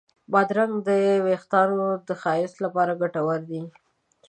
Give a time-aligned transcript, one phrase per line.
[0.31, 0.89] بادرنګ د
[1.25, 3.61] وېښتانو د ښایست لپاره ګټور دی.